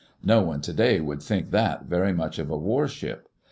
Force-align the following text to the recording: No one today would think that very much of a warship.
No 0.23 0.41
one 0.41 0.61
today 0.61 0.99
would 0.99 1.21
think 1.21 1.51
that 1.51 1.83
very 1.85 2.11
much 2.11 2.39
of 2.39 2.49
a 2.49 2.57
warship. 2.57 3.29